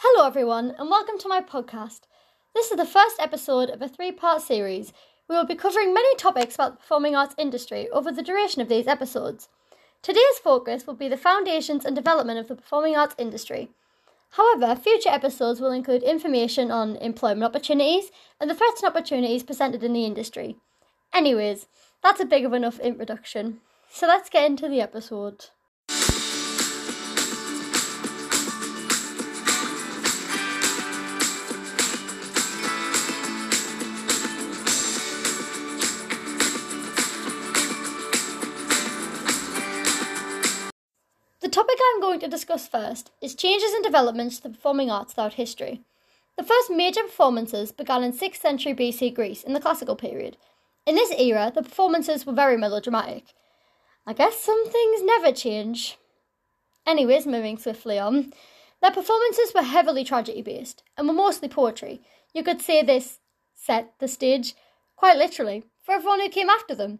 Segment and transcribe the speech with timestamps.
[0.00, 2.02] Hello, everyone, and welcome to my podcast.
[2.54, 4.92] This is the first episode of a three part series.
[5.28, 8.68] We will be covering many topics about the performing arts industry over the duration of
[8.68, 9.48] these episodes.
[10.00, 13.70] Today's focus will be the foundations and development of the performing arts industry.
[14.30, 19.82] However, future episodes will include information on employment opportunities and the threats and opportunities presented
[19.82, 20.58] in the industry.
[21.12, 21.66] Anyways,
[22.04, 23.62] that's a big of enough introduction.
[23.90, 25.46] So let's get into the episode.
[42.18, 45.82] Going to discuss first is changes and developments to the performing arts throughout history.
[46.36, 50.36] The first major performances began in 6th century BC Greece in the classical period.
[50.84, 53.34] In this era, the performances were very melodramatic.
[54.04, 55.96] I guess some things never change.
[56.86, 58.32] Anyways, moving swiftly on.
[58.82, 62.00] Their performances were heavily tragedy based and were mostly poetry.
[62.34, 63.20] You could say this
[63.54, 64.54] set the stage,
[64.96, 66.98] quite literally, for everyone who came after them.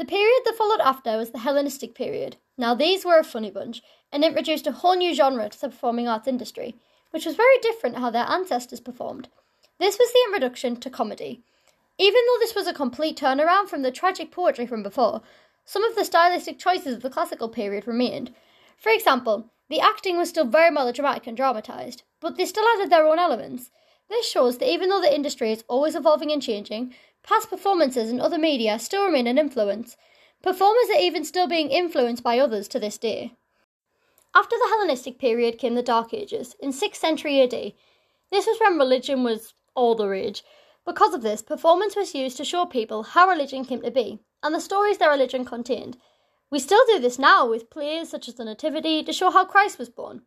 [0.00, 2.38] The period that followed after was the Hellenistic period.
[2.56, 6.08] Now, these were a funny bunch and introduced a whole new genre to the performing
[6.08, 6.76] arts industry,
[7.10, 9.28] which was very different how their ancestors performed.
[9.78, 11.42] This was the introduction to comedy.
[11.98, 15.20] Even though this was a complete turnaround from the tragic poetry from before,
[15.66, 18.34] some of the stylistic choices of the classical period remained.
[18.78, 23.06] For example, the acting was still very melodramatic and dramatised, but they still added their
[23.06, 23.70] own elements.
[24.08, 26.94] This shows that even though the industry is always evolving and changing,
[27.30, 29.96] Past performances in other media still remain an influence.
[30.42, 33.34] Performers are even still being influenced by others to this day.
[34.34, 37.52] After the Hellenistic period came the Dark Ages, in 6th century AD.
[38.32, 40.42] This was when religion was all the rage.
[40.84, 44.52] Because of this, performance was used to show people how religion came to be and
[44.52, 45.98] the stories their religion contained.
[46.50, 49.78] We still do this now with plays such as the Nativity to show how Christ
[49.78, 50.22] was born.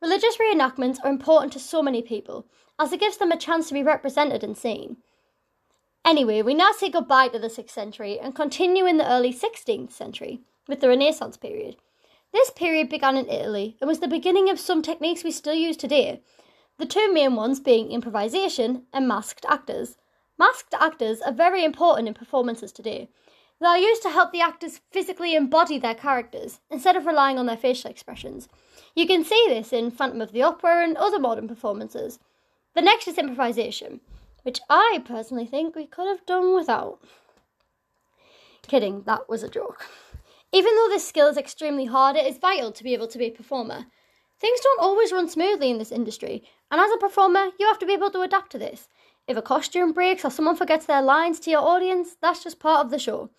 [0.00, 2.48] Religious reenactments are important to so many people,
[2.80, 4.96] as it gives them a chance to be represented and seen.
[6.04, 9.92] Anyway, we now say goodbye to the 6th century and continue in the early 16th
[9.92, 11.76] century with the Renaissance period.
[12.32, 15.76] This period began in Italy and was the beginning of some techniques we still use
[15.76, 16.20] today,
[16.78, 19.96] the two main ones being improvisation and masked actors.
[20.38, 23.08] Masked actors are very important in performances today.
[23.60, 27.46] They are used to help the actors physically embody their characters instead of relying on
[27.46, 28.48] their facial expressions.
[28.96, 32.18] You can see this in Phantom of the Opera and other modern performances.
[32.74, 34.00] The next is improvisation
[34.42, 37.00] which I personally think we could have done without.
[38.66, 39.86] Kidding, that was a joke.
[40.52, 43.26] Even though this skill is extremely hard, it is vital to be able to be
[43.26, 43.86] a performer.
[44.38, 47.86] Things don't always run smoothly in this industry, and as a performer, you have to
[47.86, 48.88] be able to adapt to this.
[49.28, 52.84] If a costume breaks or someone forgets their lines to your audience, that's just part
[52.84, 53.30] of the show.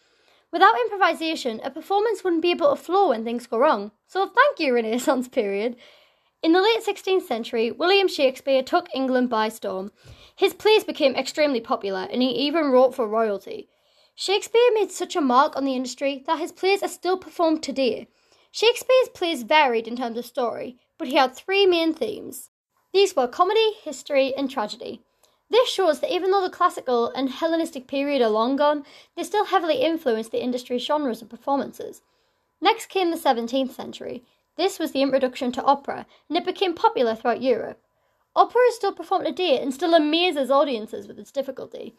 [0.51, 3.91] Without improvisation, a performance wouldn't be able to flow when things go wrong.
[4.07, 5.75] So thank you, Renaissance period.
[6.41, 9.91] In the late 16th century, William Shakespeare took England by storm.
[10.35, 13.69] His plays became extremely popular, and he even wrote for royalty.
[14.15, 18.07] Shakespeare made such a mark on the industry that his plays are still performed today.
[18.51, 22.49] Shakespeare's plays varied in terms of story, but he had three main themes.
[22.93, 25.01] These were comedy, history, and tragedy.
[25.49, 29.45] This shows that even though the classical and Hellenistic period are long gone, they still
[29.45, 32.01] heavily influenced the industry's genres of performances.
[32.61, 34.23] Next came the 17th century.
[34.57, 37.79] This was the introduction to opera, and it became popular throughout Europe.
[38.35, 41.95] Opera is still performed today and still amazes audiences with its difficulty.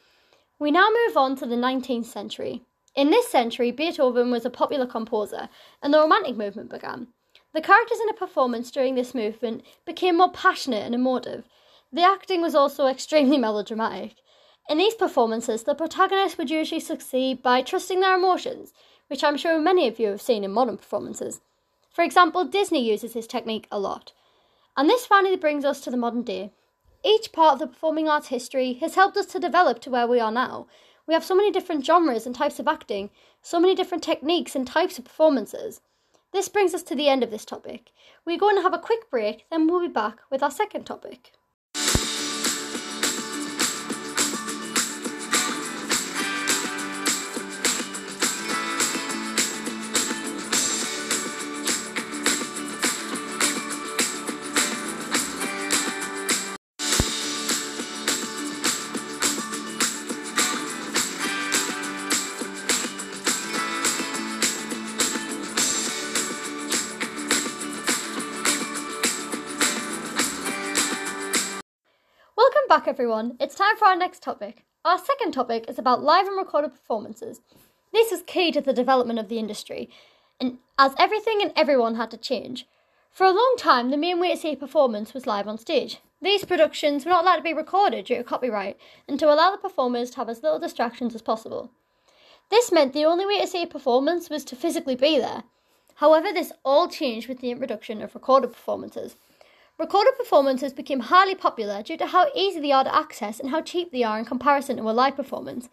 [0.58, 2.62] We now move on to the 19th century.
[2.96, 5.48] In this century, Beethoven was a popular composer,
[5.82, 7.08] and the Romantic movement began.
[7.52, 11.44] The characters in a performance during this movement became more passionate and emotive.
[11.92, 14.16] The acting was also extremely melodramatic.
[14.68, 18.72] In these performances, the protagonists would usually succeed by trusting their emotions,
[19.08, 21.40] which I'm sure many of you have seen in modern performances.
[21.92, 24.12] For example, Disney uses this technique a lot.
[24.76, 26.52] And this finally brings us to the modern day.
[27.04, 30.18] Each part of the performing arts history has helped us to develop to where we
[30.18, 30.66] are now.
[31.06, 33.10] We have so many different genres and types of acting,
[33.42, 35.80] so many different techniques and types of performances.
[36.32, 37.90] This brings us to the end of this topic.
[38.24, 41.32] We're going to have a quick break, then we'll be back with our second topic.
[72.74, 73.36] Back, everyone.
[73.38, 74.64] It's time for our next topic.
[74.84, 77.40] Our second topic is about live and recorded performances.
[77.92, 79.88] This is key to the development of the industry,
[80.40, 82.66] and as everything and everyone had to change.
[83.12, 85.98] For a long time, the main way to see a performance was live on stage.
[86.20, 88.76] These productions were not allowed to be recorded due to copyright
[89.06, 91.70] and to allow the performers to have as little distractions as possible.
[92.50, 95.44] This meant the only way to see a performance was to physically be there.
[95.98, 99.14] However, this all changed with the introduction of recorded performances.
[99.76, 103.60] Recorded performances became highly popular due to how easy they are to access and how
[103.60, 105.68] cheap they are in comparison to a live performance.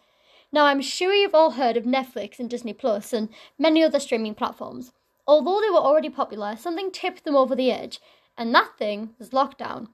[0.52, 4.34] Now, I'm sure you've all heard of Netflix and Disney Plus and many other streaming
[4.34, 4.92] platforms.
[5.28, 8.02] Although they were already popular, something tipped them over the edge,
[8.36, 9.90] and that thing was lockdown.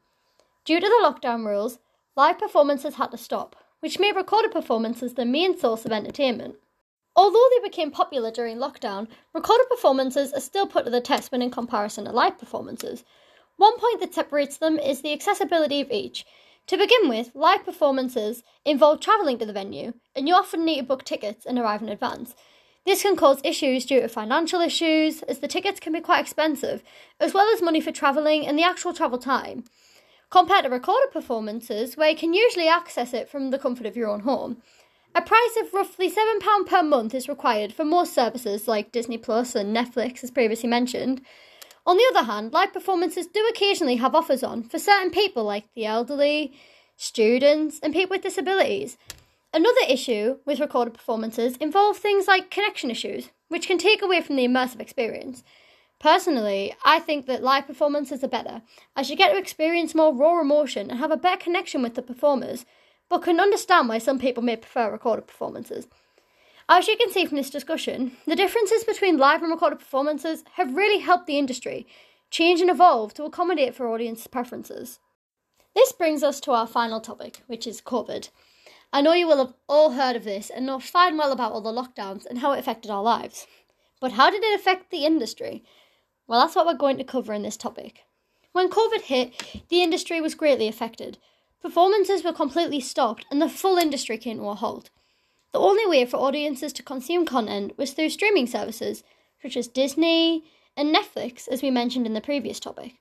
[0.63, 1.80] Due to the lockdown rules,
[2.15, 6.56] live performances had to stop, which made recorded performances the main source of entertainment.
[7.13, 11.42] Although they became popular during lockdown, recorded performances are still put to the test when
[11.42, 13.04] in comparison to live performances.
[13.57, 16.25] One point that separates them is the accessibility of each.
[16.68, 20.83] To begin with, live performances involve travelling to the venue, and you often need to
[20.83, 22.36] book tickets and arrive in advance.
[22.86, 26.83] This can cause issues due to financial issues, as the tickets can be quite expensive,
[27.19, 29.63] as well as money for travelling and the actual travel time.
[30.30, 34.09] Compared to recorded performances, where you can usually access it from the comfort of your
[34.09, 34.62] own home.
[35.15, 39.56] A price of roughly £7 per month is required for most services like Disney Plus
[39.56, 41.21] and Netflix, as previously mentioned,
[41.88, 45.63] on the other hand, live performances do occasionally have offers on for certain people like
[45.74, 46.54] the elderly,
[46.98, 48.98] students, and people with disabilities.
[49.54, 54.36] Another issue with recorded performances involves things like connection issues, which can take away from
[54.36, 55.45] the immersive experience.
[55.98, 58.62] Personally, I think that live performances are better,
[58.95, 62.01] as you get to experience more raw emotion and have a better connection with the
[62.01, 62.66] performers,
[63.07, 65.88] but can understand why some people may prefer recorded performances.
[66.69, 70.75] As you can see from this discussion, the differences between live and recorded performances have
[70.75, 71.88] really helped the industry
[72.30, 75.00] change and evolve to accommodate for audience preferences.
[75.74, 78.30] This brings us to our final topic, which is COVID.
[78.92, 81.62] I know you will have all heard of this and know fine well about all
[81.62, 83.48] the lockdowns and how it affected our lives.
[84.02, 85.64] But how did it affect the industry?
[86.28, 88.04] Well, that's what we're going to cover in this topic.
[88.52, 91.18] When COVID hit, the industry was greatly affected.
[91.62, 94.90] Performances were completely stopped and the full industry came to a halt.
[95.57, 99.04] The only way for audiences to consume content was through streaming services
[99.42, 100.44] such as Disney
[100.75, 102.94] and Netflix, as we mentioned in the previous topic.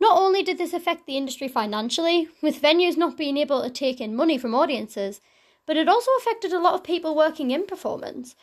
[0.00, 4.00] Not only did this affect the industry financially, with venues not being able to take
[4.00, 5.20] in money from audiences,
[5.66, 8.34] but it also affected a lot of people working in performance.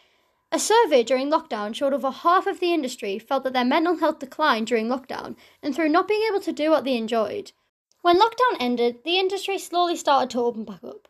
[0.53, 4.19] A survey during lockdown showed over half of the industry felt that their mental health
[4.19, 7.51] declined during lockdown and through not being able to do what they enjoyed.
[8.01, 11.09] When lockdown ended, the industry slowly started to open back up.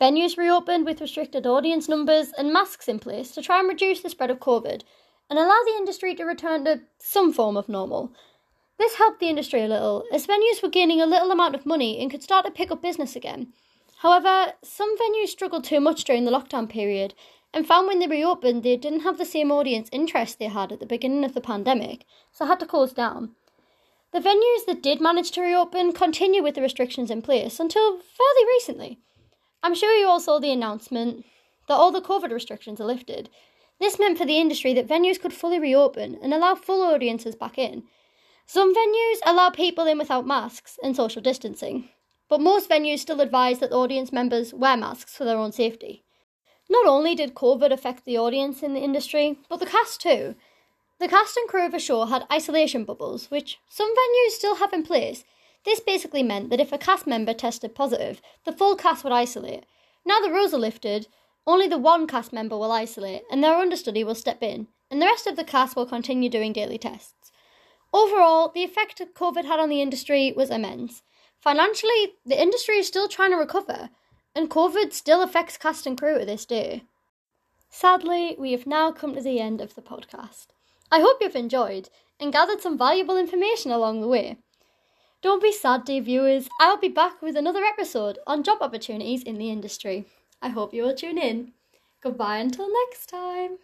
[0.00, 4.08] Venues reopened with restricted audience numbers and masks in place to try and reduce the
[4.08, 4.82] spread of COVID
[5.28, 8.12] and allow the industry to return to some form of normal.
[8.78, 11.98] This helped the industry a little, as venues were gaining a little amount of money
[12.00, 13.52] and could start to pick up business again.
[13.96, 17.14] However, some venues struggled too much during the lockdown period
[17.52, 20.78] and found when they reopened they didn't have the same audience interest they had at
[20.78, 23.34] the beginning of the pandemic, so had to close down.
[24.12, 28.46] The venues that did manage to reopen continue with the restrictions in place until fairly
[28.46, 29.00] recently.
[29.62, 31.24] I'm sure you all saw the announcement
[31.66, 33.28] that all the COVID restrictions are lifted.
[33.80, 37.58] This meant for the industry that venues could fully reopen and allow full audiences back
[37.58, 37.84] in.
[38.46, 41.90] Some venues allow people in without masks and social distancing,
[42.28, 46.04] but most venues still advise that audience members wear masks for their own safety.
[46.70, 50.34] Not only did COVID affect the audience in the industry, but the cast too.
[50.98, 54.72] The cast and crew of a show had isolation bubbles, which some venues still have
[54.72, 55.24] in place,
[55.68, 59.66] this basically meant that if a cast member tested positive, the full cast would isolate.
[60.06, 61.08] Now the rules are lifted,
[61.46, 65.06] only the one cast member will isolate, and their understudy will step in, and the
[65.06, 67.30] rest of the cast will continue doing daily tests.
[67.92, 71.02] Overall, the effect COVID had on the industry was immense.
[71.38, 73.90] Financially, the industry is still trying to recover,
[74.34, 76.84] and COVID still affects cast and crew to this day.
[77.68, 80.46] Sadly, we have now come to the end of the podcast.
[80.90, 84.38] I hope you've enjoyed and gathered some valuable information along the way.
[85.22, 86.48] Don't be sad, dear viewers.
[86.58, 90.06] I'll be back with another episode on job opportunities in the industry.
[90.42, 91.52] I hope you will tune in.
[92.00, 93.58] Goodbye until next time.